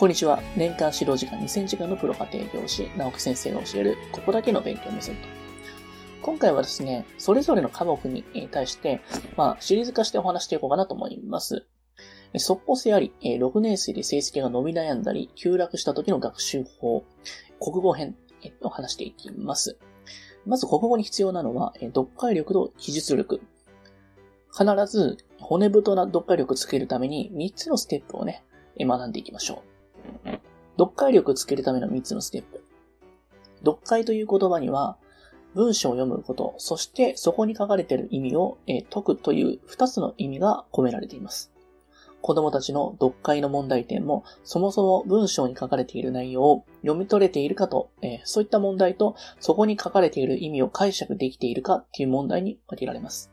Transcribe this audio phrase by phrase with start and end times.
[0.00, 0.40] こんにちは。
[0.56, 5.28] 年間指導時間2000時間のプロ家庭教師、直木先生が教える、ここだけの勉強メソッド。
[6.22, 9.02] 今回はですね、それぞれの科目に対して、
[9.36, 11.66] まあ、シリーズ化してお話していこうかなと思います。
[12.38, 17.04] 速攻性あり、6年生で成績が伸び悩んだり、急落した時の学習法、
[17.60, 18.16] 国語編
[18.62, 19.78] を話していきます。
[20.46, 23.42] まず国語に必要なのは、読解力と記述力。
[24.50, 28.42] 必ず骨太な読解力をつけるために3つのステップをね、
[28.78, 29.69] 学んでいきましょう。
[30.80, 32.64] 読解力をつけるための3つのステップ。
[33.58, 34.96] 読解という言葉には、
[35.54, 41.52] 文章を読むこと、そしてそこに書かれている意味を、え解くという2つの意味が込められています。
[42.22, 53.30] 子供たちの読解の問題点も、そもそも文章に書かれている内容を読み取れているかと、えー、そういった問題と、そこに書かれている意味を解釈できているかっていう問題に分けられます。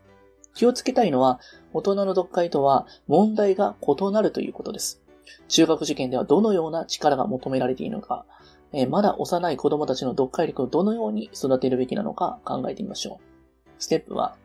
[0.52, 1.40] 気をつけたいのは、
[1.72, 5.00] 大人の読解とは問題が異なるということです。
[5.48, 8.24] 中学受験ではどのような力が求められているのか、
[8.72, 13.70] え、まだ幼い子供たちの読解力をどのように育てるべきなのか考えてみましょう。
[13.78, 14.36] ステップは、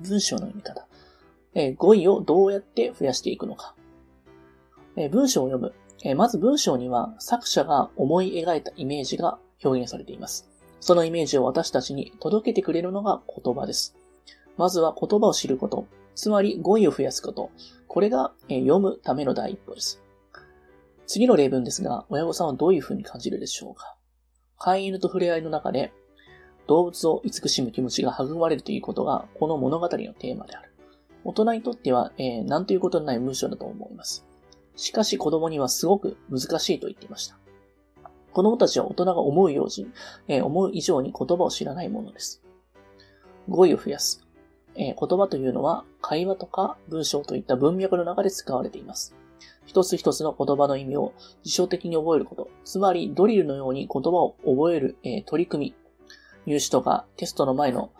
[0.00, 0.86] 文章の読み方。
[1.54, 3.74] え、語彙をどうやって増やしていくのか。
[4.96, 5.72] え、文章を読む。
[6.04, 10.48] え、まず文章には作者が思い描いたイメージが表現されています。
[10.80, 13.96] そのイメージを私たちに届けてくれるのが言葉です。
[14.56, 15.86] まずは言葉を知ること。
[16.18, 17.52] つまり語彙を増やすこと。
[17.86, 20.02] これが読むための第一歩です。
[21.06, 23.94] 次の例文ですが、親御さんはどういう風に感じるでしょうか
[24.58, 25.92] 飼い犬と触れ合いの中で、
[26.66, 30.74] 動物を慈しむ気持ちが育まれるということが、この物語のテーマである。
[31.22, 34.26] 大人にとっては、えー、なんということのない文章だと思います。
[34.74, 37.38] しかし子供にはすごく難しいと言っていました。
[38.32, 39.88] 子供たちは大人が思うように、
[40.26, 42.42] えー、思う以上に言葉を知らないものです。
[43.48, 44.27] 語彙を増やす。
[44.78, 49.14] えー、言葉というのは会話とか文章といった文脈の中で使われています。
[49.66, 51.12] 一つ一つの言葉の意味を
[51.42, 52.48] 辞書的に覚えること。
[52.64, 55.74] つまり、ドリルのように言葉を覚える、えー、取り組み。
[56.46, 57.90] 入試とかテストの前の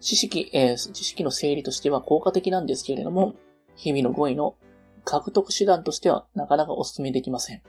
[0.00, 3.34] 知識、えー、知識の整理としては効果的なんですけれども、
[3.76, 4.56] 日々の語彙の
[5.04, 7.62] 獲得手段としてはなかなかお勧めできません。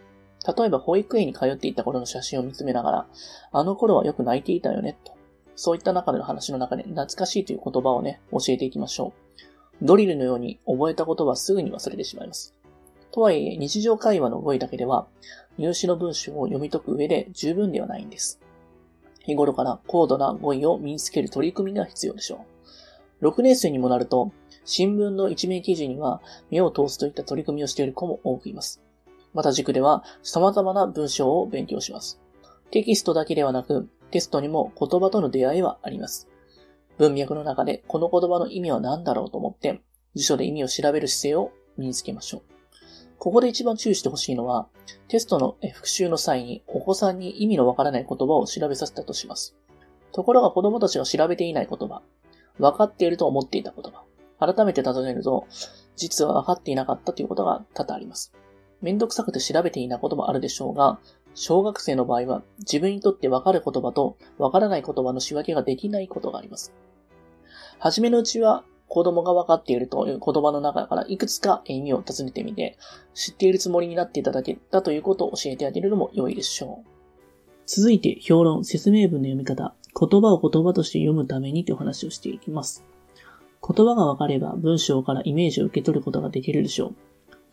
[0.57, 3.07] 例えば、保育園に通っていた頃の写真を見つめながら、
[3.51, 5.14] あの頃はよく泣いていたよね、と。
[5.55, 9.13] そういった中での話の中で懐かしいという言葉をね、教えていきましょ
[9.81, 9.85] う。
[9.85, 12.53] ドリルのように覚えたことはすぐに忘れてしまいます。
[13.11, 15.07] とはいえ、日常会話の語彙だけでは、
[15.57, 18.39] 入試の文章を読み解く上で十分ではないんです。
[19.25, 22.45] 日頃から高度な語彙を身につける取り組みが必要でしょ
[23.21, 23.27] う。
[23.27, 24.31] 6年生にもなると、
[24.65, 28.81] 新聞の一面記事には目を通すといった取り組みをしている子も多くいます。
[29.33, 32.19] また塾では様々な文章を勉強します。
[32.71, 36.29] テキストだけではなく、テストにも言葉との出会いはあります。
[36.97, 39.81] 文脈の中でこの言葉の意味は何だろうと思って、
[40.13, 42.41] 辞書で意味を調べる姿勢を身につけましょう。
[43.19, 44.69] ここで一番注意してほしいのは、
[45.09, 49.53] テストの復習の際にお子さんに意味のわからない言葉を調べさせたとします。
[50.13, 52.01] ところが子供たちが調べていない言葉、
[52.57, 54.05] 分かっていると思っていた言葉、
[54.39, 55.45] 改めて尋ねると、
[55.97, 58.31] 実は分かっていなかったということが多々あります。
[58.81, 60.99] めんどくさくて調べていないこともあるでしょうが、
[61.35, 66.73] 小学生の場合は自分にとって分かる言葉と分からない言葉の仕分けができないことがあります。
[67.77, 72.77] はじめのうちは子供が分かっているという言葉の中からいくつか意味を尋ねてみて、
[73.13, 76.89] 知っているつもりになっていただけたということを教えてあげるのも良いでしょう。
[77.65, 82.85] 続いて、評論、説明文の読み方、言葉を言葉として読むためにという話をしていきます。
[83.67, 86.95] 言葉が分かれば文章からイメージを受け取ることができるでしょう。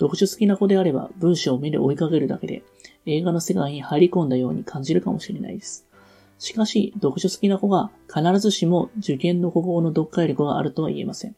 [0.03, 2.65] 読書好きな子であれば文章を目で追いかけるだけで
[3.07, 5.87] 映画の世界に入り込んだように感じるかもしれないです。
[6.41, 11.37] しかし、読書好きな子が必ずしも受験の国語の読解力があるとは言えません。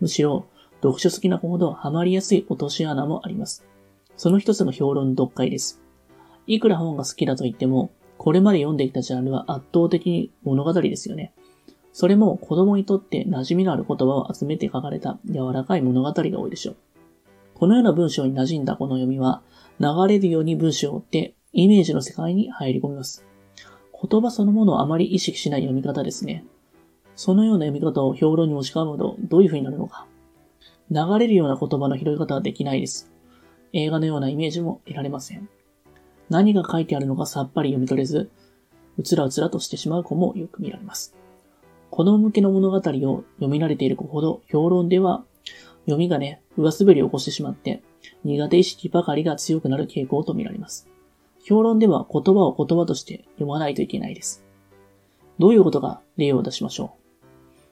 [0.00, 0.44] むしろ、
[0.82, 3.64] 読書好きな子ほどハマりやすい落とし穴もあります。
[4.18, 5.80] その一つが評論読解です。
[6.46, 11.32] いくら本が好きだと言っても、これまで読んできたジャンルは圧倒的に物語ですよね。
[11.94, 16.76] それも子供にとって馴染みのある言葉を集めて書かれた柔らかい物語が多いでしょう。
[17.64, 19.40] このような文章に馴染んだこの読みは、
[19.80, 23.24] 流れるように文章を追ってイメージの世界に入り込みます。
[24.10, 26.44] 言葉そのものをあまり意識しない読み方ですね。
[27.16, 30.06] そのような読み方を評論に持ち込むとどういう風になるのか。
[30.90, 33.10] 流れるような言葉の拾い方はできないです。
[33.72, 35.48] 映画のようなイメージも得られません。
[36.28, 38.30] 何が書いてあるのかさっぱり読み取れず、
[38.98, 41.14] うつらうつらとしてしまう子もよく見られます。
[41.88, 45.24] 子供向けの物語を読み慣れている子ほど評論では
[45.86, 47.82] 読みがね、上滑りを起こしてしまって、
[48.24, 50.88] 苦手意識ばかりが強くなる傾向と見られます。
[51.44, 54.44] 評論では言葉を言葉として読まないといけないです。
[55.38, 57.24] どういうことか例を出しましょう。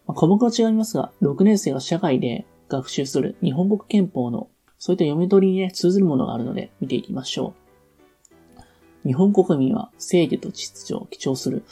[0.09, 4.49] まあ、科目は違いますが、6年生が社会で学習する日本国憲法の
[4.79, 7.55] そういった読み取りにね、通ずるものがあるので見ていきましょ
[9.05, 9.07] う。
[9.07, 11.63] 日本国民は正義と秩序を基調する。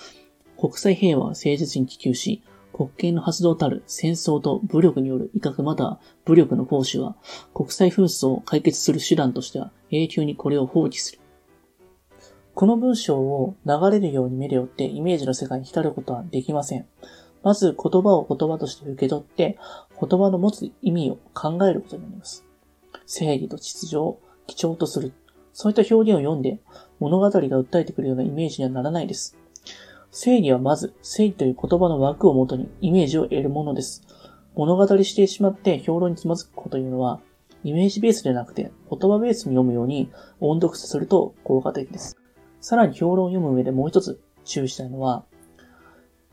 [0.59, 2.43] 国際平和は誠実に希求し、
[2.73, 7.17] 国権の発動たる戦争と武力による威嚇または武力の行使は
[7.55, 11.21] 国際紛争を解決する手段としては永久にこれを放棄する。
[12.55, 16.87] この文章を流れるように目で追ってイメージの世界に浸ることはできません。
[17.43, 19.59] まず言葉を言葉として受け取って
[19.99, 22.45] 言葉の持つ意味を考えることになります。
[23.07, 25.13] 正義と秩序を基調とする。
[25.53, 26.61] そういった表現を読んで
[26.99, 29.37] 物語が訴えてくるようなイメージにはならないです。
[30.12, 34.03] 正義はまず、正義という言葉の枠をもとにイメージを得るものです。
[34.55, 37.21] 物語してしまって評論につまずくことというのは、
[37.62, 40.11] イメージベースでなくて言葉ベースに読むように
[40.41, 42.17] 音読すると効果的です。
[42.61, 45.25] さらに評論を読む上でもう一つ注意したいのは、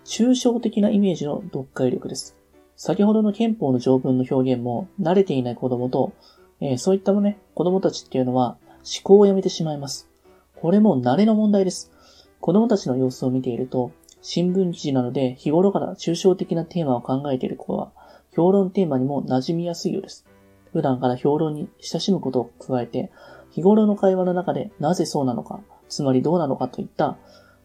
[0.05, 2.35] 抽象的なイメージの読解力です。
[2.75, 6.13] 先ほどの憲法の条文の表現も慣れていない子供と、
[6.61, 10.09] えー、そういったね、子供たちっていうのは思考をやめてしまいます。
[10.55, 11.91] これも慣れの問題です。
[12.39, 13.91] 子供たちの様子を見ていると、
[14.21, 17.91] 新聞記事なので日頃から抽象的なテーマを考えている子は、
[18.31, 20.25] 評論テーマにも馴染みやすいようです。
[20.73, 23.11] 普段から評論に親しむことを加えて、
[23.51, 27.17] 日頃の会話の中でなぜそうなのか、つまりどうなのかといった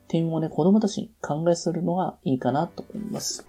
[0.09, 3.47] 点をね、子供たちに考えするのがいいかなと思います。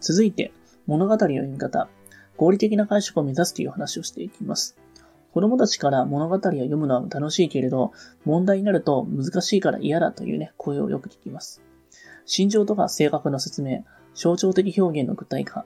[0.00, 0.52] 続いて、
[0.86, 1.88] 物語の読み方、
[2.36, 4.76] 合理的な解釈を目指すという話をしていきます。
[5.32, 7.92] 子供たちから物語を読むのは楽しいけれど、
[8.24, 11.62] 問題になると難しいから嫌だというね、声をよく聞きます。
[12.26, 13.84] 心情とか性格の説明、
[14.14, 15.64] 象徴的表現の具体化、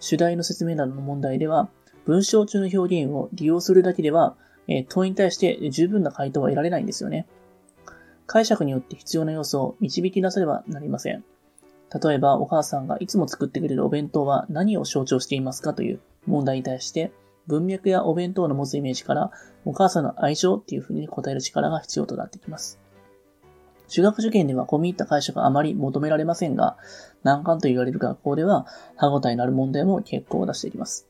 [0.00, 1.68] 主題の説明などの問題では、
[2.06, 4.36] 文章中の表現を利用するだけでは、
[4.66, 7.26] え問いに対して十分な回答は得られないんですよね。
[8.26, 11.24] 解釈によって必要な要素を導き出せればなりません。
[12.02, 17.12] 例えば、お母さんがいつも作ってくれるお弁当は何を象徴していますかという問題に対して、
[17.48, 19.30] 文脈やお弁当の持つイメージから、
[19.64, 22.78] お母さんの愛情っていうふうに答える力が必要となってきます。
[23.88, 26.76] 中学受験では込み入った解釈があまり求められませんが、
[27.22, 28.66] 難関と言われる学校では、
[28.96, 31.08] 歯応えのある問題も結構出していきます。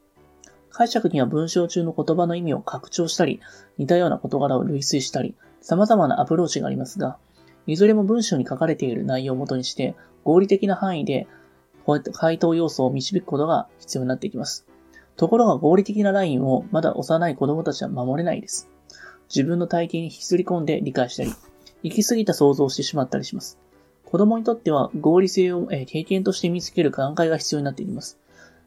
[0.70, 3.40] 解釈には文章中の言葉の意味を拡張したり、
[3.78, 7.18] 似たような事柄を類推したり、様々なアプローチがありますが、
[7.66, 11.26] いずれも文章に書かれている内容をもとにして、合理的な範囲で、
[12.12, 14.67] 回答要素を導くことが必要になっていきます。
[15.18, 18.70] ところが合理的なラインをまだ幼い子供たちは守れないです。
[19.28, 21.34] 自分の体験に引きずり込んで理解したり、
[21.82, 23.58] 行き過ぎた想像をしてしまったりします。
[24.04, 28.16] 子供にとっては合理性を経験として見つける段階が必要になっています。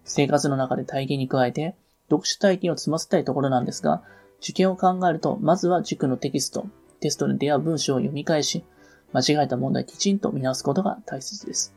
[0.04, 1.74] 生活の中で体験に加えて、
[2.10, 4.04] 読書体験を積ませたいところなんですが、
[4.42, 6.66] 受験を考えると、まずは塾のテキスト、
[7.00, 8.66] テストで出会う文章を読み返し、
[9.14, 11.74] 間違えた問題きちんと見直すことが大切です。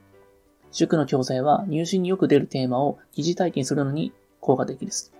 [0.72, 4.12] 塾の教材は入試によく出るテーマを疑似体験するのに
[4.44, 5.12] 効果的です。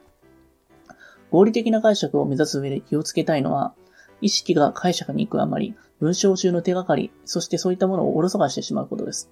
[1.31, 3.75] 合理的な解釈を目指す上で気をつけたいのは、
[4.21, 9.31] 意識が解釈に行くあまり、文章中の手がかり、そしてそういったものをおろそかしてしまうことです。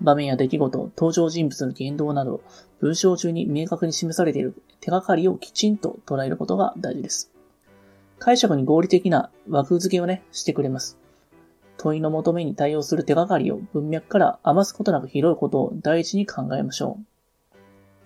[0.00, 2.40] 場面や出来事、登場人物の言動など、
[2.80, 7.32] 文章中に明確に示されている手がかりをきちんと捉えることが大事です。
[8.18, 10.98] 解釈に合理的な枠付けをね、してくれます。
[11.78, 17.04] 問いの求めに対応する手がかりを文脈から余すことなく拾うことを第一に考えましょう。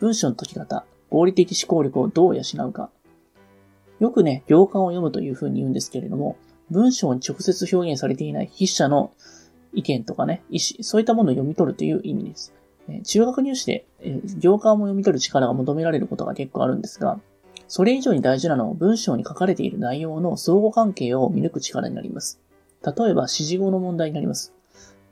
[0.01, 2.91] 文章の解き方、合理的思考力をどう養うか。
[3.99, 6.37] よくね、行間を読むというふうに言うんですけれども、
[6.71, 9.13] 文章に直接表現されていない筆者の
[9.73, 12.55] 意見とかね、意思、そういったものを読み取るという意味です。
[13.05, 13.87] 中学入試で、
[14.39, 17.21] 行間も読み取る力が求められることが結構あるんですが、
[17.69, 22.41] それ以上に大事なのは文章に書かれている内容の相互関係を見抜く力になります。
[22.83, 24.55] 例えば、指示語の問題になります。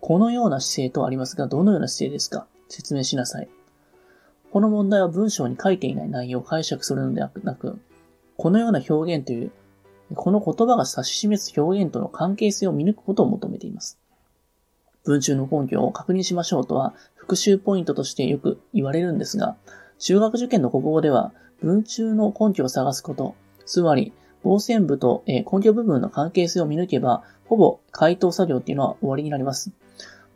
[0.00, 2.47] このような姿勢とありますが、どのような姿勢ですか？
[2.69, 3.49] 説明しなさい。
[4.50, 7.78] この問題は文章に書いていない内容を解釈するのではなく、
[8.37, 9.52] このような表現という、
[10.14, 13.99] この言葉が指し示す表現との関係性を見抜くことを求めています。
[15.05, 19.57] 文中の根拠を確認しましょうとは復習ポイントとしてよく言われるんですが、
[19.99, 23.35] 中学受験の国語では文中の根拠を探すこと、
[23.67, 24.12] つまり、
[24.45, 29.73] 傍線部と根拠部分の関係性を見抜けば、ほぼ回答作業っていうのは終わりになります。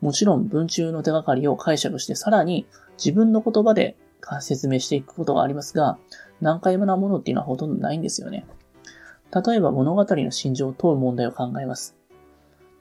[0.01, 2.65] もちろん文中の手がかりを解釈してさらに
[2.97, 3.95] 自分の言葉で
[4.39, 5.97] 説明していくことがありますが、
[6.41, 8.45] 難解なものっていうのはほとんどないんですよね。
[9.33, 11.95] 例えば物語の心情を問う問題を考えます。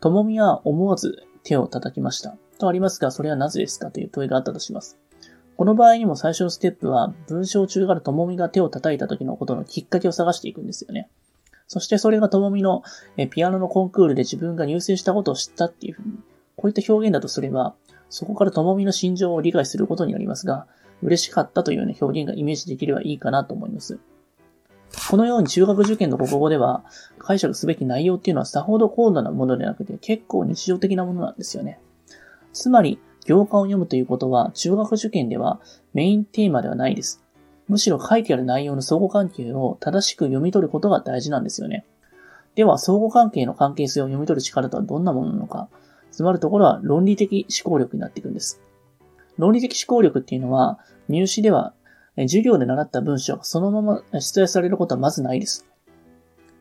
[0.01, 2.37] ともみは思わず手を叩きました。
[2.59, 3.91] とありますが、それはなぜですか？
[3.91, 4.99] という問いがあったとします。
[5.57, 11.09] この場合にも最初のステップは、文章中からともみが手を叩いた時のことのきっかけを探していくんですよね。
[11.69, 12.83] そしてそれがともみの
[13.31, 16.19] ピアノのコンクールで自分が入選したことを知ったっていうふうに、
[16.57, 17.75] こういった表現だとすれば、
[18.13, 20.67] そこからともみの心情を理解することになりますが、
[21.03, 23.99] 嬉しかったというような表現がイメージできればいいかなと思います。
[25.09, 26.85] このように中学受験の国語では
[27.19, 31.81] 解釈すべき内容っていうのはさほど高度なものでなくて結構日常的なものなんですよね。
[32.53, 35.61] つまり、行間を読むということは中学受験では
[35.95, 37.25] メインテーマではないです。
[37.67, 41.87] むしろ書いてある内容の相互関係を正しく読み取ることが大事なんですよね。
[42.57, 45.71] では、相互関係の関係性を読み取る力とはどんなものなのか。
[46.13, 48.61] つまるところは論理的思考力になっていくんです。
[49.39, 50.79] 論理的思考力っていうのは、
[51.09, 51.75] 入試では
[52.17, 55.67] 授業で習った文章がそのまま出題されることはまずないです。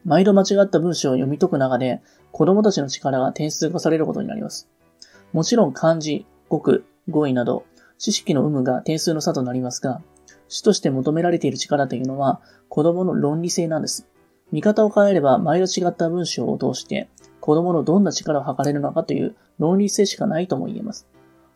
[0.05, 4.69] 毎度間違った文章を読み解く中で、子供たちの力が点数化されることになります。
[5.33, 7.65] もちろん漢字、語句、語彙など、
[7.97, 10.01] 知識の有無が点数の差となりますが、
[10.47, 14.07] 主として求められている力というのは、子供の論理性なんです。
[14.51, 17.09] 見方を変えれば、毎度違った文章を通して、
[17.41, 21.07] 子供のどんな力を測れるのかという論理性しかないとも言えます。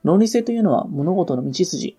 [0.04, 1.98] 論理性というのは物事の道筋、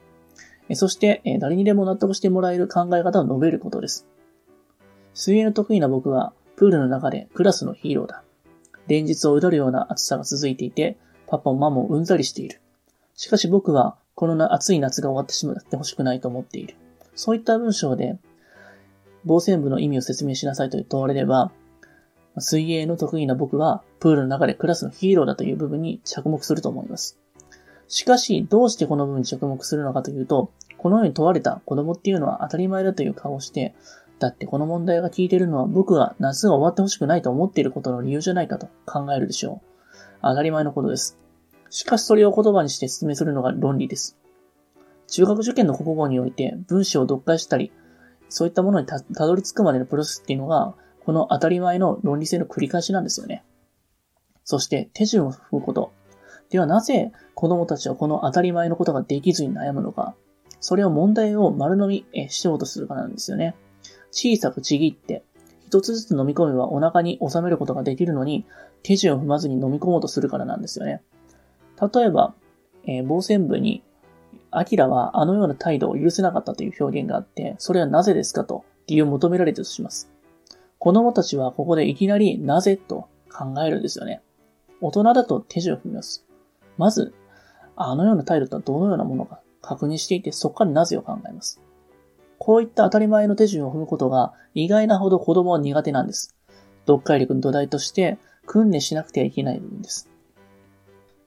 [0.74, 4.06] そして、誰にでも納得してもらえる考え方を述べることです。
[5.14, 8.24] 水泳の得意な僕は、プールの中でクラスのヒーローだ。
[8.88, 10.96] 連日をうどるような暑さが続いていて、
[11.28, 12.60] パパもママもうんざりしている。
[13.14, 16.74] しかし僕は、この暑い夏が終わってしまってほしくないと思っている。
[17.14, 18.18] そういった文章で、
[19.24, 21.52] 防線部の意味を説明しなさいと問われれば、
[22.38, 27.18] 水泳の得意な僕は、プールの中でクラスのヒーローだという部分に着目すると思います。
[27.88, 33.74] しかし、どうしてこの部分に着目するのかというと、このように問われた子供っていうのは当たり前だという顔をして、
[34.18, 40.18] だってこの問題が聞いてるのは僕が夏が終わってほしくないと思っていることの理由じゃないかと考えるでしょう。
[40.22, 41.18] 当たり前のことです。
[41.70, 44.16] しかしそれを言葉にして説明するのが論理です。
[45.08, 47.72] 中学受験の国語において文章を読解したり、
[48.28, 50.74] そういったものにたどり着くまでのプロセスっていうのが、
[51.06, 53.44] この当たり前の論理性の繰り返しなんですよね。
[54.42, 55.92] そして手順を踏むこと。
[56.50, 60.16] ではなぜ子供たちはこの当たり前のことができずに悩むのか。
[60.58, 63.54] それを問題を丸飲みしようとするかなんですよね。
[64.10, 65.22] 小さくちぎって、
[65.66, 68.44] 一つずつ飲み込めばお腹に収めることができるのに、
[68.82, 71.02] 手順を踏まずに飲み込もうとするからなんですよね。
[71.94, 72.34] 例えば、
[72.84, 73.84] えー、防線部に、
[74.50, 80.15] アキラはあのような態度を許せなかったという表現があって、それはなぜですかと理由を求められてとします。
[80.86, 84.22] 子供たちはここでいきなりなぜと考えるんですよね。
[84.80, 86.24] 大人だと手順を踏みます。
[86.78, 87.12] まず、
[87.74, 91.60] あのような態度とはどのようなものか確認していて、そこからなぜを考えます。
[92.38, 96.36] こういった当たり前の手順を踏むことが意外なほど子供は苦手なんです。
[96.86, 100.08] 読解力の土台として訓練しなくてはいけない部分です。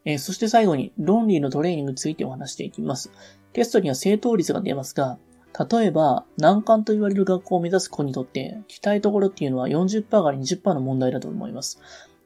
[0.06, 3.12] えー、そして最後に論理のトレーニングについてお話していきます。
[3.52, 5.20] テストには正答率が出ますが、
[5.58, 11.80] 例えば難関と言われる学校を目指す子にとって期待ところっていうのは40%から20%の問題だと思います。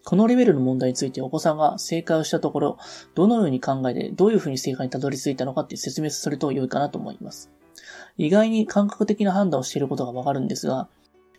[0.05, 2.77] このレベルの問題についてお子さんが正解をしたところ、
[3.15, 7.49] どのように考えて、どういうふうに正解にたどり着いたのかって説明すると良いかなと思います。
[8.17, 10.89] 意外に感覚的な判断をしていることがわかるんですが、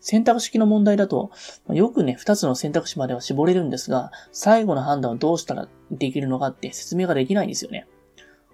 [0.00, 1.30] 選択式の問題だと、
[1.68, 7.86] よくね、二つの選択肢までは絞れるんですが、最後の判断をどうしたらできるのかって説明ができないんですよね。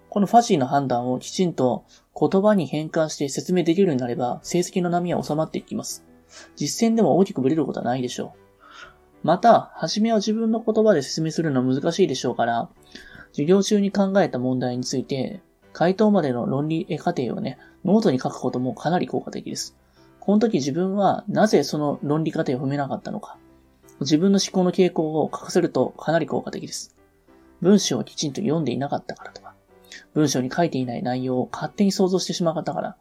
[0.09, 1.85] このファジーな判断をきちんと
[2.19, 6.05] 言葉に変換して説明できるようになれば、成績の波は収まっていきます。
[6.55, 8.41] 実践でも大きくブレることはないでしょう。
[9.23, 12.69] また、はじめは自分の言葉で説明するのは難しいでしょうから、
[13.31, 15.41] 授業中に考えた問題について、
[15.73, 19.75] 回答までの論理過程をね、ノートに書くこともかなり効果的です。
[20.19, 23.37] この時自分はなぜその論理過程を踏めなかったのか、
[24.01, 26.95] 自分の思考の傾向を書かせるとかなり効果的です。
[27.61, 29.50] 文章をきちんと読んでいなかったからとか、
[30.13, 32.97] 文章に書いていない内容を勝手に想像してしまったから、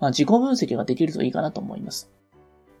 [0.00, 2.10] まあ、自己分析ができるといいかなと思います。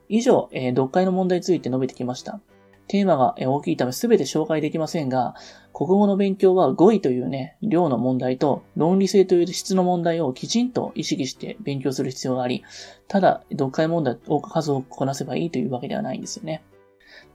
[0.08, 2.40] 以上、えー、読解の問題について述べてきました。
[2.88, 5.34] テーマが大きいため全て紹介できませんが、
[5.72, 12.62] 国語の勉強は語彙というね、量の問題と論理性という質の問題をきちんと意識して勉強する必要があり、
[13.08, 16.62] ただ読解問題を数をこなせばいいというわけではないんですよね。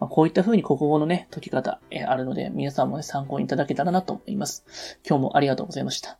[0.02, 4.66] まあ、こういった風に国語のね、解き方、えあるので、皆さんもね、参考にいただけたらなと思います。
[5.08, 6.18] 今日もありがとうございました。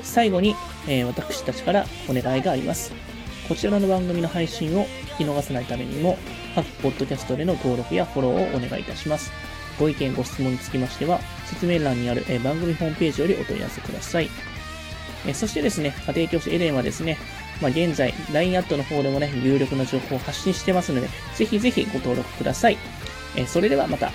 [0.00, 0.54] 最後に、
[0.86, 2.92] えー、私たちからお願いがあります。
[3.48, 4.84] こちらの番組の配信を
[5.16, 6.16] 聞き逃さないためにも、
[6.54, 9.32] 各ポッドキャストでの登録やフォローをお願いいたします。
[9.76, 14.28] ご意見、ご質問につきましては、説明欄にあるえ番組ホームページよりお問い合わせください。
[15.26, 17.18] えそしてですね、家庭教師エレンはですね、
[17.60, 22.78] まあ、現在、LINE アットの方でもね、有力な情報を発信してますので、ぜひぜひご登録ください。
[23.36, 24.10] えそれではまた。